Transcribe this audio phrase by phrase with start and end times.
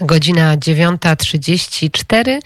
[0.00, 2.38] godzina 9.34,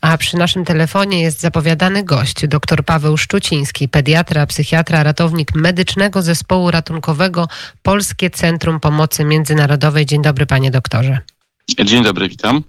[0.00, 6.70] a przy naszym telefonie jest zapowiadany gość, dr Paweł Szczuciński, pediatra, psychiatra, ratownik medycznego zespołu
[6.70, 7.48] ratunkowego
[7.82, 10.06] Polskie Centrum Pomocy Międzynarodowej.
[10.06, 11.18] Dzień dobry, panie doktorze.
[11.84, 12.62] Dzień dobry, witam.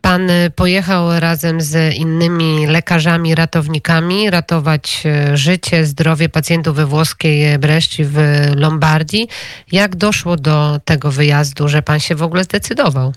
[0.00, 8.04] Pan pojechał razem z innymi lekarzami, ratownikami ratować e, życie, zdrowie pacjentów we włoskiej Breszci
[8.04, 8.18] w
[8.56, 9.28] Lombardii.
[9.72, 13.12] Jak doszło do tego wyjazdu, że pan się w ogóle zdecydował?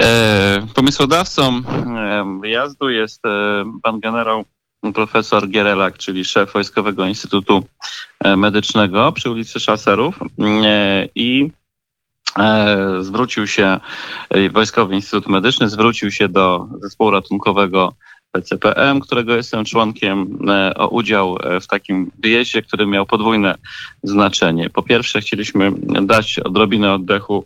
[0.00, 4.44] E, pomysłodawcą e, wyjazdu jest e, pan generał
[4.94, 7.64] profesor Gierelak, czyli szef Wojskowego Instytutu
[8.24, 10.18] e, Medycznego przy ulicy Szaserów
[11.14, 11.65] i E,
[13.00, 13.80] zwrócił się,
[14.30, 17.92] e, Wojskowy Instytut Medyczny zwrócił się do zespołu ratunkowego
[18.32, 23.54] PCPM, którego jestem członkiem, e, o udział w takim wyjeździe, który miał podwójne
[24.02, 24.70] znaczenie.
[24.70, 25.72] Po pierwsze, chcieliśmy
[26.02, 27.44] dać odrobinę oddechu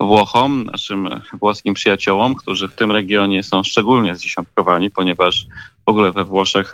[0.00, 5.46] Włochom, naszym włoskim przyjaciołom, którzy w tym regionie są szczególnie zdziesiątkowani, ponieważ
[5.86, 6.72] w ogóle we Włoszech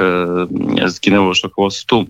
[0.87, 2.05] zginęło już około 100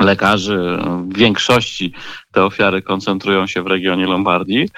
[0.00, 0.78] lekarzy.
[1.10, 1.92] W większości
[2.32, 4.68] te ofiary koncentrują się w regionie Lombardii,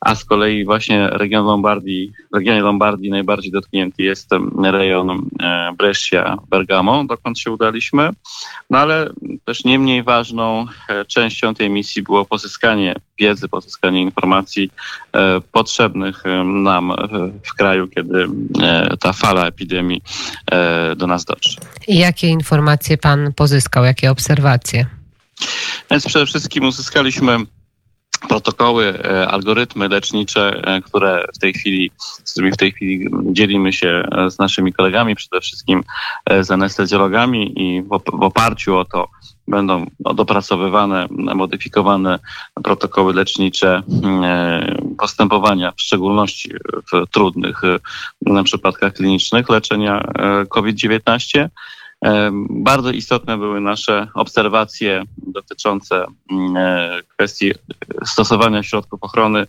[0.00, 4.30] a z kolei właśnie region Lombardii, w regionie Lombardii najbardziej dotknięty jest
[4.62, 5.10] rejon
[5.42, 8.10] e, Brescia, Bergamo, dokąd się udaliśmy.
[8.70, 9.10] No ale
[9.44, 14.70] też nie mniej ważną e, częścią tej misji było pozyskanie wiedzy, pozyskanie informacji
[15.12, 16.92] e, potrzebnych nam
[17.46, 18.26] w kraju, kiedy
[19.00, 20.02] ta fala epidemii
[20.96, 21.60] do nas dotrze.
[21.88, 24.86] I jakie informacje pan pozyskał, jakie obserwacje?
[25.90, 27.36] Więc przede wszystkim uzyskaliśmy
[28.28, 31.90] protokoły, e, algorytmy lecznicze, e, które w tej chwili,
[32.24, 35.84] z którymi w tej chwili dzielimy się e, z naszymi kolegami, przede wszystkim
[36.40, 39.08] z anestezjologami i w oparciu o to
[39.50, 42.18] będą dopracowywane, modyfikowane
[42.64, 43.82] protokoły lecznicze
[44.98, 46.50] postępowania, w szczególności
[46.92, 47.62] w trudnych
[48.44, 50.12] przypadkach klinicznych leczenia
[50.48, 51.48] COVID-19.
[52.50, 57.52] Bardzo istotne były nasze obserwacje dotyczące mm, e, kwestii
[58.04, 59.46] stosowania środków ochrony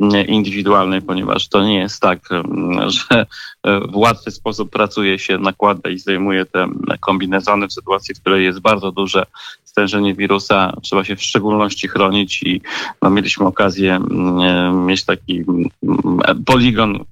[0.00, 3.26] mm, indywidualnej, ponieważ to nie jest tak, mm, że
[3.62, 6.68] e, w łatwy sposób pracuje się, nakłada i zdejmuje te
[7.00, 9.26] kombinezony w sytuacji, w której jest bardzo duże
[9.64, 10.72] stężenie wirusa.
[10.82, 12.60] Trzeba się w szczególności chronić i
[13.02, 15.44] no, mieliśmy okazję e, mieć taki
[16.46, 17.04] poligon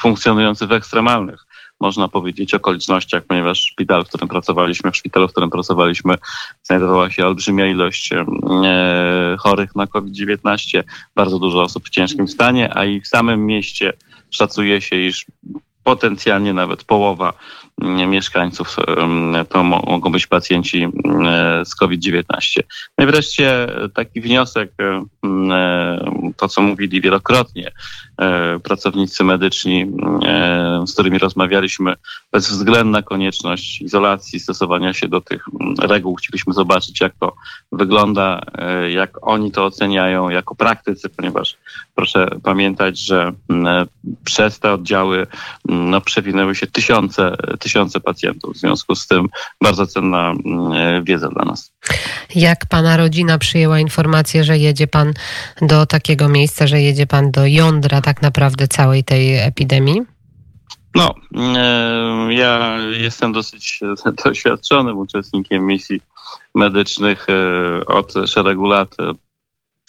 [0.00, 1.47] funkcjonujący w ekstremalnych
[1.80, 6.14] można powiedzieć, okolicznościach, ponieważ szpital, w którym pracowaliśmy, w szpitalu, w którym pracowaliśmy,
[6.62, 8.26] znajdowała się olbrzymia ilość e,
[9.38, 10.82] chorych na COVID-19,
[11.14, 13.92] bardzo dużo osób w ciężkim stanie, a i w samym mieście
[14.30, 15.26] szacuje się, iż
[15.88, 17.32] potencjalnie nawet połowa
[17.82, 18.76] mm, mieszkańców
[19.48, 22.22] to mogą być pacjenci mm, z COVID-19.
[22.98, 25.04] No i wreszcie taki wniosek, e,
[26.36, 27.72] to co mówili wielokrotnie e,
[28.62, 29.92] pracownicy medyczni,
[30.26, 31.94] e, z którymi rozmawialiśmy,
[32.32, 35.44] bezwzględna konieczność izolacji, stosowania się do tych
[35.82, 36.14] reguł.
[36.14, 37.34] Chcieliśmy zobaczyć, jak to
[37.72, 38.40] wygląda,
[38.88, 41.56] jak oni to oceniają jako praktycy, ponieważ
[41.94, 43.32] proszę pamiętać, że
[44.24, 45.26] przez te oddziały
[45.64, 48.54] no, przewinęły się tysiące, tysiące pacjentów.
[48.54, 49.26] W związku z tym
[49.62, 51.72] bardzo cenna mm, wiedza dla nas.
[52.34, 55.12] Jak pana rodzina przyjęła informację, że jedzie pan
[55.62, 60.02] do takiego miejsca, że jedzie pan do jądra tak naprawdę całej tej epidemii?
[60.94, 63.80] No, e, ja jestem dosyć
[64.24, 66.00] doświadczonym uczestnikiem misji
[66.54, 68.96] medycznych e, od szeregu lat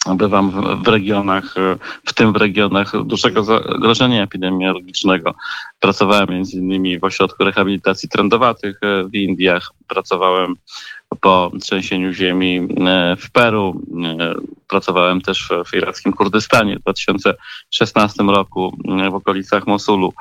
[0.06, 0.50] bywam
[0.84, 1.76] w, regionach, e,
[2.06, 5.34] w tym w regionach dużego zagrożenia epidemiologicznego.
[5.80, 9.72] Pracowałem między innymi w ośrodku rehabilitacji trendowatych e, w Indiach.
[9.88, 10.54] Pracowałem
[11.20, 13.82] po trzęsieniu ziemi e, w Peru.
[14.70, 18.76] Pracowałem też w irackim Kurdystanie w 2016 roku
[19.10, 20.12] w okolicach Mosulu.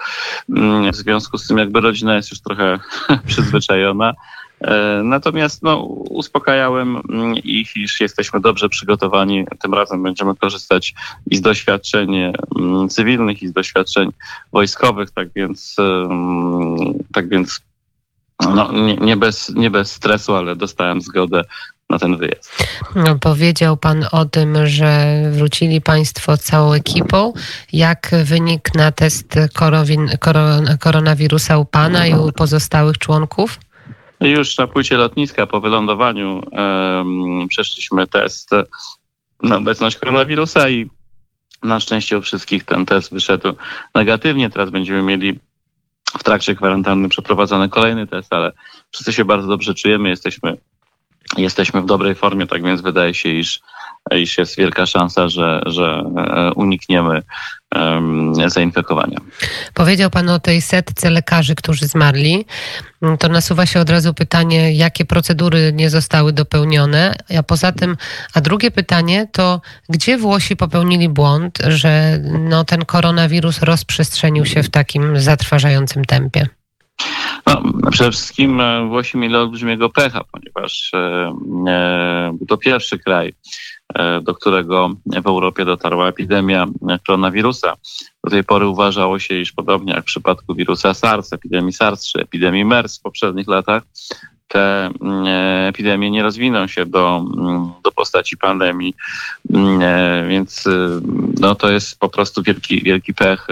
[0.93, 2.79] W związku z tym jakby rodzina jest już trochę
[3.27, 4.13] przyzwyczajona.
[4.61, 5.77] E, natomiast no,
[6.09, 9.45] uspokajałem mm, ich, iż jesteśmy dobrze przygotowani.
[9.59, 10.93] Tym razem będziemy korzystać
[11.31, 14.09] i z doświadczeń mm, cywilnych, i z doświadczeń
[14.53, 15.75] wojskowych, tak więc,
[17.13, 17.61] tak więc
[18.39, 21.43] no, nie, nie, bez, nie bez stresu, ale dostałem zgodę
[21.89, 22.63] na ten wyjazd.
[22.95, 27.33] No, powiedział Pan o tym, że wrócili Państwo całą ekipą.
[27.73, 33.59] Jak wynik na test korowin, koron, koronawirusa u Pana i u pozostałych członków?
[34.21, 38.49] Już na płycie lotniska po wylądowaniu um, przeszliśmy test
[39.43, 40.89] na obecność koronawirusa i
[41.63, 43.53] na szczęście u wszystkich ten test wyszedł
[43.95, 44.49] negatywnie.
[44.49, 45.39] Teraz będziemy mieli
[46.17, 48.51] w trakcie kwarantanny przeprowadzony kolejny test, ale
[48.91, 50.57] wszyscy się bardzo dobrze czujemy, jesteśmy,
[51.37, 53.59] jesteśmy w dobrej formie, tak więc wydaje się, iż,
[54.11, 57.21] iż jest wielka szansa, że, że e, unikniemy
[58.47, 59.17] zainfekowania.
[59.73, 62.45] Powiedział Pan o tej setce lekarzy, którzy zmarli.
[63.19, 67.15] To nasuwa się od razu pytanie, jakie procedury nie zostały dopełnione.
[67.39, 67.97] A poza tym,
[68.33, 74.69] a drugie pytanie to, gdzie Włosi popełnili błąd, że no, ten koronawirus rozprzestrzenił się w
[74.69, 76.47] takim zatrważającym tempie?
[77.47, 77.61] No,
[77.91, 80.97] przede wszystkim e, Włosi mieli olbrzymiego pecha, ponieważ e,
[81.67, 83.33] e, był to pierwszy kraj,
[84.21, 86.67] do którego w Europie dotarła epidemia
[87.07, 87.75] koronawirusa.
[88.23, 92.21] Do tej pory uważało się, iż podobnie jak w przypadku wirusa SARS, epidemii SARS czy
[92.21, 93.83] epidemii MERS w poprzednich latach,
[94.47, 94.89] te
[95.67, 97.25] epidemie nie rozwiną się do,
[97.83, 98.95] do postaci pandemii,
[100.29, 100.65] więc
[101.39, 103.47] no, to jest po prostu wielki, wielki pech.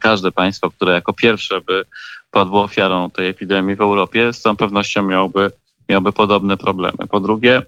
[0.00, 1.84] Każde państwo, które jako pierwsze by
[2.30, 5.50] padło ofiarą tej epidemii w Europie, z całą pewnością miałby,
[5.88, 6.98] miałby podobne problemy.
[7.10, 7.62] Po drugie,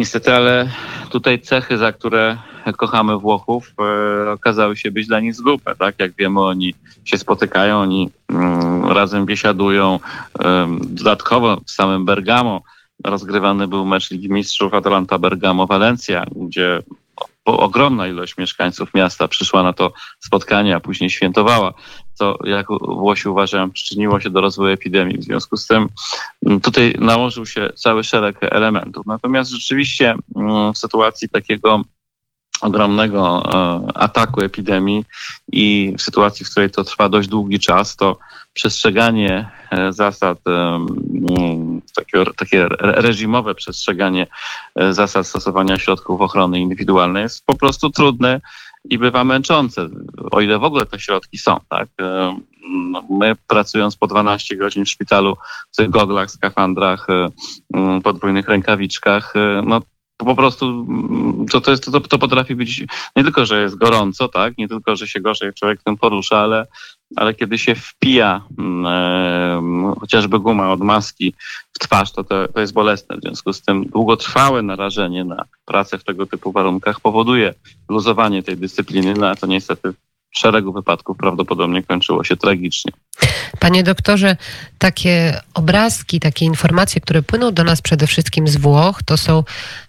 [0.00, 0.70] niestety, ale
[1.10, 2.36] tutaj cechy, za które
[2.76, 5.76] kochamy Włochów, e, okazały się być dla nich zgubne.
[5.76, 5.94] Tak?
[5.98, 6.74] Jak wiemy, oni
[7.04, 10.00] się spotykają, oni mm, razem biesiadują.
[10.40, 12.62] E, dodatkowo w samym Bergamo
[13.04, 16.82] rozgrywany był mecz Ligi Mistrzów Atalanta-Bergamo-Valencia, gdzie
[17.44, 21.72] ogromna ilość mieszkańców miasta przyszła na to spotkanie, a później świętowała,
[22.20, 25.18] co jak Włosi uważają przyczyniło się do rozwoju epidemii.
[25.18, 25.88] W związku z tym
[26.46, 29.06] mm, tutaj nałożył się cały szereg elementów.
[29.06, 31.82] Natomiast rzeczywiście mm, w sytuacji takiego
[32.60, 35.04] ogromnego e, ataku epidemii
[35.52, 38.18] i w sytuacji, w której to trwa dość długi czas, to
[38.52, 44.26] przestrzeganie e, zasad, e, mm, takie, takie reżimowe przestrzeganie
[44.90, 48.40] zasad stosowania środków ochrony indywidualnej jest po prostu trudne
[48.84, 49.88] i bywa męczące,
[50.30, 51.56] o ile w ogóle te środki są.
[51.68, 51.88] Tak?
[52.70, 55.36] No, my pracując po 12 godzin w szpitalu
[55.72, 57.06] w tych goglach, skafandrach,
[58.02, 59.34] podwójnych rękawiczkach,
[59.66, 59.80] no
[60.24, 62.84] po prostu mm, to, to, jest, to, to potrafi być
[63.16, 66.66] nie tylko, że jest gorąco, tak, nie tylko, że się gorzej człowiek tym porusza, ale,
[67.16, 68.44] ale kiedy się wpija
[68.86, 69.62] e,
[70.00, 71.34] chociażby guma od maski
[71.72, 73.16] w twarz, to, to, to jest bolesne.
[73.16, 77.54] W związku z tym długotrwałe narażenie na pracę w tego typu warunkach powoduje
[77.88, 79.92] luzowanie tej dyscypliny, no a to niestety
[80.30, 82.92] szeregu wypadków prawdopodobnie kończyło się tragicznie.
[83.58, 84.36] Panie doktorze,
[84.78, 89.44] takie obrazki, takie informacje, które płyną do nas przede wszystkim z Włoch, to są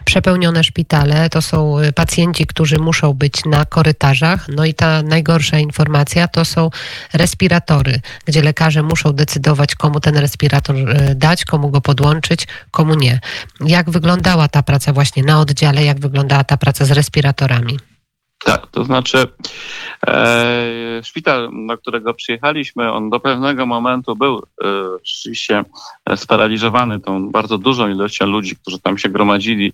[0.05, 4.47] przepełnione szpitale, to są y, pacjenci, którzy muszą być na korytarzach.
[4.47, 6.69] No i ta najgorsza informacja to są
[7.13, 13.19] respiratory, gdzie lekarze muszą decydować, komu ten respirator y, dać, komu go podłączyć, komu nie.
[13.65, 17.90] Jak wyglądała ta praca właśnie na oddziale, jak wyglądała ta praca z respiratorami?
[18.45, 19.27] Tak, to znaczy
[20.07, 24.65] e, szpital, do którego przyjechaliśmy, on do pewnego momentu był e,
[25.03, 25.63] rzeczywiście
[26.15, 29.73] sparaliżowany tą bardzo dużą ilością ludzi, którzy tam się gromadzili.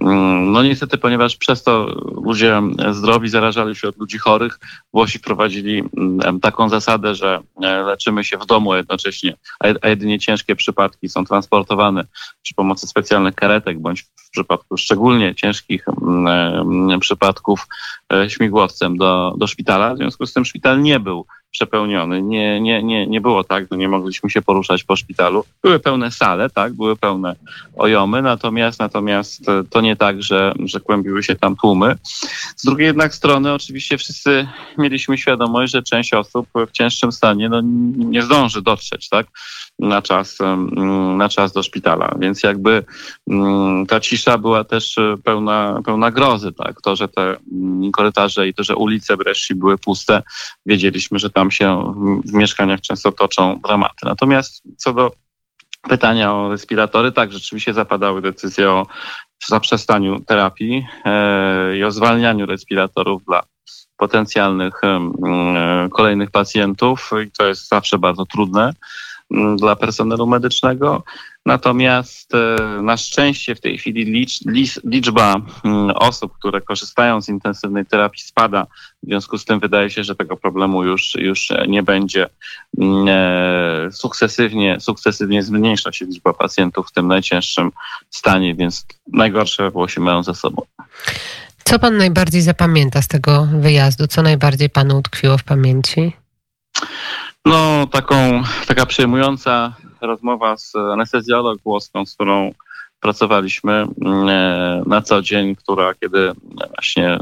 [0.00, 1.86] Mm, no niestety, ponieważ przez to
[2.24, 4.58] ludzie zdrowi zarażali się od ludzi chorych,
[4.92, 9.36] Włosi prowadzili mm, taką zasadę, że e, leczymy się w domu jednocześnie,
[9.82, 12.04] a jedynie ciężkie przypadki są transportowane
[12.42, 14.06] przy pomocy specjalnych karetek, bądź
[14.38, 17.66] przypadku szczególnie ciężkich mm, przypadków
[18.12, 19.94] E, śmigłowcem do, do szpitala.
[19.94, 22.22] W związku z tym szpital nie był przepełniony.
[22.22, 25.44] Nie, nie, nie, nie było tak, że nie mogliśmy się poruszać po szpitalu.
[25.62, 27.36] Były pełne sale, tak, były pełne
[27.76, 31.94] ojomy, natomiast, natomiast e, to nie tak, że, że kłębiły się tam tłumy.
[32.56, 34.48] Z drugiej jednak strony oczywiście wszyscy
[34.78, 37.60] mieliśmy świadomość, że część osób w cięższym stanie no,
[37.96, 39.26] nie zdąży dotrzeć, tak
[39.78, 40.38] na czas,
[41.16, 42.14] na czas do szpitala.
[42.18, 42.84] Więc jakby
[43.30, 46.52] mm, ta cisza była też e, pełna, pełna grozy.
[46.52, 46.80] Tak?
[46.80, 50.22] To, że te mm, korytarze i to, że ulice Bresci były puste,
[50.66, 53.96] wiedzieliśmy, że tam się w mieszkaniach często toczą dramaty.
[54.02, 55.12] Natomiast co do
[55.88, 58.86] pytania o respiratory, tak, rzeczywiście zapadały decyzje o
[59.46, 63.42] zaprzestaniu terapii e, i o zwalnianiu respiratorów dla
[63.96, 68.72] potencjalnych e, kolejnych pacjentów i to jest zawsze bardzo trudne.
[69.30, 71.02] Mm, dla personelu medycznego.
[71.46, 74.26] Natomiast e, na szczęście w tej chwili
[74.84, 78.66] liczba mm, osób, które korzystają z intensywnej terapii spada.
[79.02, 82.26] W związku z tym wydaje się, że tego problemu już, już nie będzie.
[82.78, 87.70] Mm, e, sukcesywnie, sukcesywnie zmniejsza się liczba pacjentów w tym najcięższym
[88.10, 90.62] stanie, więc najgorsze Włosi mają ze sobą.
[91.64, 94.06] Co pan najbardziej zapamięta z tego wyjazdu?
[94.06, 96.12] Co najbardziej panu utkwiło w pamięci?
[97.48, 102.54] No, taką, taka przejmująca rozmowa z anestezjolog włoską, z którą
[103.00, 106.32] pracowaliśmy mm, e, na co dzień, która kiedy
[106.74, 107.18] właśnie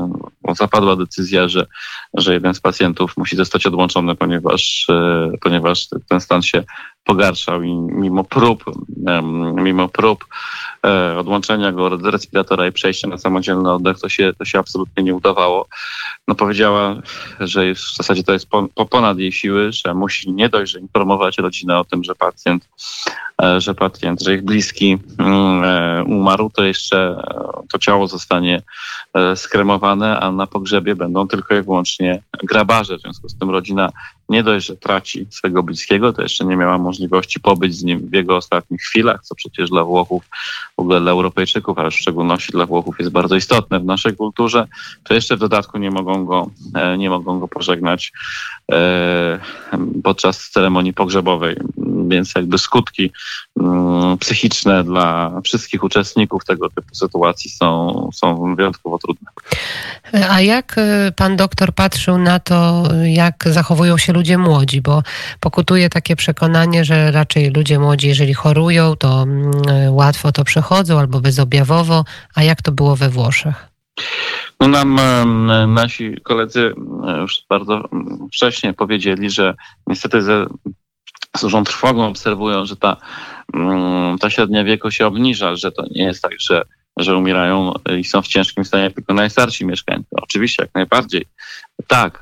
[0.52, 1.66] zapadła decyzja, że,
[2.14, 6.64] że jeden z pacjentów musi zostać odłączony, ponieważ, e, ponieważ ten stan się
[7.06, 8.64] pogarszał i mimo prób,
[9.54, 10.24] mimo prób
[10.86, 15.02] e, odłączenia go od respiratora i przejścia na samodzielny oddech, to się, to się absolutnie
[15.02, 15.68] nie udawało.
[16.28, 16.96] No powiedziała,
[17.40, 20.80] że w zasadzie to jest po, po ponad jej siły, że musi nie dość, że
[20.80, 22.68] informować rodzinę o tym, że pacjent,
[23.42, 27.22] e, że pacjent, że ich bliski mm, e, umarł, to jeszcze
[27.72, 28.62] to ciało zostanie
[29.34, 32.98] skremowane, a na pogrzebie będą tylko i wyłącznie grabarze.
[32.98, 33.92] W związku z tym rodzina
[34.28, 38.12] nie dość, że traci swego bliskiego, to jeszcze nie miała możliwości pobyć z nim w
[38.12, 40.24] jego ostatnich chwilach, co przecież dla Włochów,
[40.76, 44.66] w ogóle dla Europejczyków, ale w szczególności dla Włochów jest bardzo istotne w naszej kulturze,
[45.04, 48.12] to jeszcze w dodatku nie mogą go, e, nie mogą go pożegnać
[48.72, 49.38] e,
[50.02, 51.56] podczas ceremonii pogrzebowej.
[52.08, 53.12] Więc jakby skutki
[53.60, 59.30] mm, psychiczne dla wszystkich uczestników tego typu sytuacji są, są wyjątkowo trudne.
[60.30, 65.02] A jak e, pan doktor patrzył na to, jak zachowują się ludzie młodzi, bo
[65.40, 71.20] pokutuje takie przekonanie, że raczej ludzie młodzi, jeżeli chorują, to mm, łatwo to przechodzą albo
[71.20, 72.04] bezobjawowo.
[72.34, 73.68] A jak to było we Włoszech?
[74.60, 75.00] No nam
[75.74, 76.74] nasi koledzy
[77.20, 77.88] już bardzo
[78.32, 79.54] wcześnie powiedzieli, że
[79.86, 80.46] niestety ze
[81.36, 82.96] z dużą trwogą obserwują, że ta,
[83.54, 86.62] mm, ta średnia wieku się obniża, że to nie jest tak, że
[86.96, 90.08] że umierają i są w ciężkim stanie tylko najstarsi mieszkańcy.
[90.10, 91.26] Oczywiście, jak najbardziej.
[91.86, 92.20] Tak,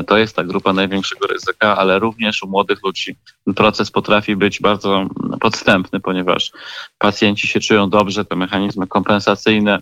[0.00, 3.16] y, to jest ta grupa największego ryzyka, ale również u młodych ludzi
[3.56, 5.06] proces potrafi być bardzo
[5.40, 6.50] podstępny, ponieważ
[6.98, 9.78] pacjenci się czują dobrze, te mechanizmy kompensacyjne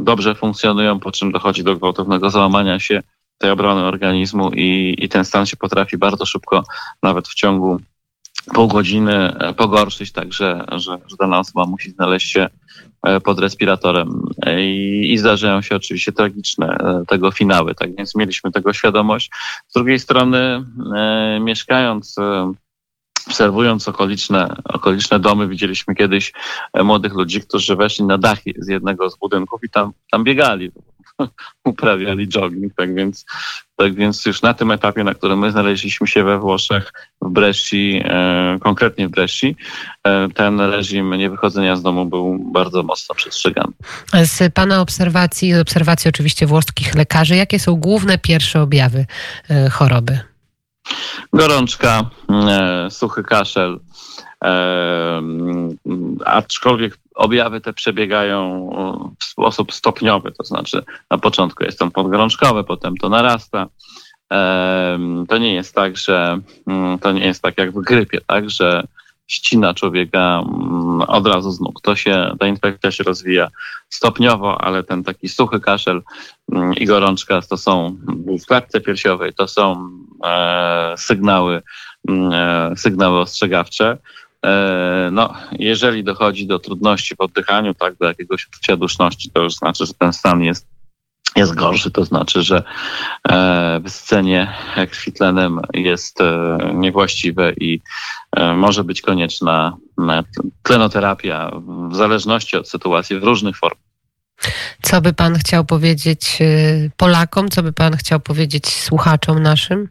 [0.00, 3.02] dobrze funkcjonują, po czym dochodzi do gwałtownego załamania się
[3.42, 6.64] tej obrony organizmu i, i ten stan się potrafi bardzo szybko,
[7.02, 7.80] nawet w ciągu
[8.54, 12.48] pół godziny e, pogorszyć, tak że, że, dana osoba musi znaleźć się
[13.02, 14.22] e, pod respiratorem.
[14.42, 16.76] E, I, I zdarzają się oczywiście tragiczne
[17.08, 19.30] tego finały, tak więc mieliśmy tego świadomość.
[19.68, 20.64] Z drugiej strony,
[20.96, 22.16] e, mieszkając
[23.26, 26.32] obserwując okoliczne, okoliczne domy, widzieliśmy kiedyś
[26.84, 30.72] młodych ludzi, którzy weszli na dachy z jednego z budynków i tam, tam biegali.
[31.64, 33.24] uprawiali jogging, tak więc,
[33.76, 36.92] tak więc już na tym etapie, na którym my znaleźliśmy się we Włoszech,
[37.22, 39.56] w Bresci, e, konkretnie w Bresci,
[40.06, 43.72] e, ten reżim niewychodzenia z domu był bardzo mocno przestrzegany.
[44.24, 49.06] Z Pana obserwacji, obserwacji oczywiście włoskich lekarzy, jakie są główne pierwsze objawy
[49.50, 50.31] e, choroby?
[51.32, 53.80] Gorączka, e, suchy kaszel,
[56.24, 58.70] aczkolwiek objawy te przebiegają
[59.18, 63.66] w sposób stopniowy, to znaczy na początku jest to podgorączkowe, potem to narasta.
[65.28, 68.86] To nie jest tak, że mm, to nie jest tak jak w grypie, tak, że
[69.26, 71.80] ścina człowieka mm, od razu z nóg.
[71.82, 73.48] To się, ta infekcja się rozwija
[73.88, 76.02] stopniowo, ale ten taki suchy kaszel
[76.52, 77.96] mm, i gorączka to są
[78.42, 79.90] w klatce piersiowej, to są
[80.24, 81.62] e, sygnały,
[82.08, 83.98] e, sygnały ostrzegawcze.
[84.44, 89.54] E, no, jeżeli dochodzi do trudności w oddychaniu, tak, do jakiegoś uczucia duszności, to już
[89.54, 90.71] znaczy, że ten stan jest,
[91.36, 92.62] jest gorszy, to znaczy, że
[93.28, 94.54] e, wysycenie
[94.90, 97.80] krwitlenem jest e, niewłaściwe i
[98.54, 99.76] może być konieczna
[100.62, 101.50] tlenoterapia
[101.90, 103.82] w zależności od sytuacji w różnych formach.
[104.82, 106.38] Co by Pan chciał powiedzieć
[106.96, 109.88] Polakom, co by Pan chciał powiedzieć słuchaczom naszym?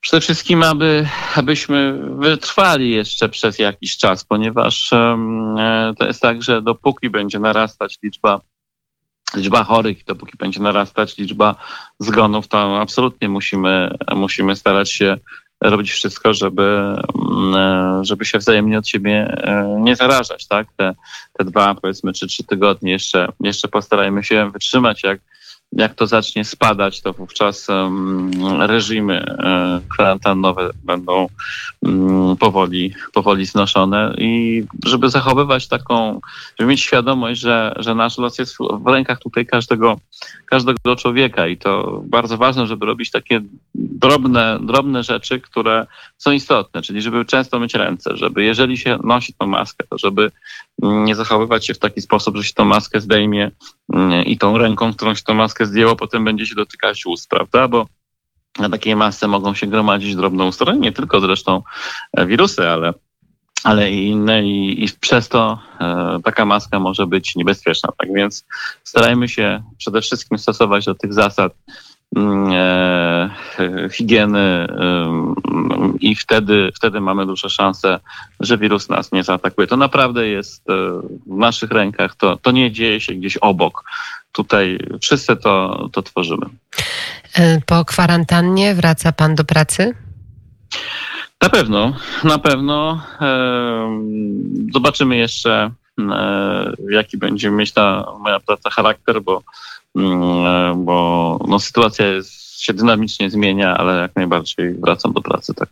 [0.00, 4.90] Przede wszystkim, aby, abyśmy wytrwali jeszcze przez jakiś czas, ponieważ
[5.98, 8.40] to jest tak, że dopóki będzie narastać liczba,
[9.34, 11.54] liczba chorych, dopóki będzie narastać liczba
[11.98, 15.16] zgonów, to absolutnie musimy, musimy starać się
[15.60, 20.46] robić wszystko, żeby, mm, żeby się wzajemnie od siebie e, nie zarażać.
[20.46, 20.66] Tak?
[20.76, 20.94] Te,
[21.32, 25.02] te dwa, powiedzmy, czy trzy tygodnie jeszcze, jeszcze postarajmy się wytrzymać.
[25.02, 25.20] Jak
[25.72, 27.66] jak to zacznie spadać, to wówczas
[28.58, 31.28] reżimy e, kwarantannowe będą
[31.86, 36.20] mm, powoli, powoli znoszone i żeby zachowywać taką,
[36.58, 40.00] żeby mieć świadomość, że, że nasz los jest w rękach tutaj każdego,
[40.46, 43.40] każdego człowieka i to bardzo ważne, żeby robić takie
[43.74, 45.86] drobne, drobne rzeczy, które
[46.18, 50.30] są istotne, czyli żeby często myć ręce, żeby jeżeli się nosi tą maskę, to żeby
[50.82, 53.50] mm, nie zachowywać się w taki sposób, że się tą maskę zdejmie
[54.26, 57.68] i tą ręką, którą się tą maskę zdjęło, potem będzie się dotykać ust, prawda?
[57.68, 57.86] Bo
[58.58, 61.62] na takiej masce mogą się gromadzić drobne ustroje, nie tylko zresztą
[62.16, 62.94] e, wirusy, ale,
[63.64, 67.92] ale i inne i, i przez to e, taka maska może być niebezpieczna.
[67.98, 68.44] Tak więc
[68.84, 71.52] starajmy się przede wszystkim stosować do tych zasad
[73.92, 74.66] higieny
[76.00, 78.00] i wtedy, wtedy mamy duże szanse,
[78.40, 79.66] że wirus nas nie zaatakuje.
[79.66, 80.72] To naprawdę jest e,
[81.26, 83.84] w naszych rękach, to, to nie dzieje się gdzieś obok.
[84.32, 86.46] Tutaj wszyscy to, to tworzymy.
[87.34, 89.94] E, po kwarantannie wraca pan do pracy?
[91.42, 91.92] Na pewno,
[92.24, 93.02] na pewno.
[94.72, 95.70] Zobaczymy jeszcze,
[96.90, 99.42] jaki będzie mieć ta moja praca charakter, bo,
[100.76, 105.54] bo no, sytuacja jest, się dynamicznie zmienia, ale jak najbardziej wracam do pracy.
[105.54, 105.68] Tak.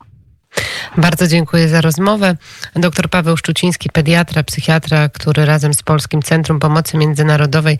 [0.96, 2.36] Bardzo dziękuję za rozmowę.
[2.74, 7.78] Dr Paweł Szczuciński, pediatra, psychiatra, który razem z Polskim Centrum Pomocy Międzynarodowej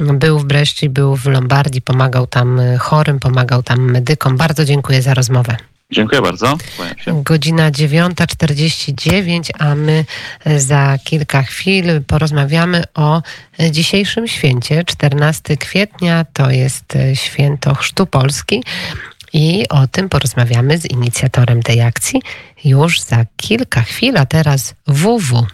[0.00, 4.36] był w Breszcie, był w Lombardii, pomagał tam chorym, pomagał tam medykom.
[4.36, 5.56] Bardzo dziękuję za rozmowę.
[5.92, 6.58] Dziękuję bardzo.
[7.06, 10.04] Godzina 9.49, a my
[10.56, 13.22] za kilka chwil porozmawiamy o
[13.70, 14.84] dzisiejszym święcie.
[14.84, 18.62] 14 kwietnia to jest święto Chrztu Polski.
[19.32, 22.22] I o tym porozmawiamy z inicjatorem tej akcji
[22.64, 25.46] już za kilka chwil, a teraz WW.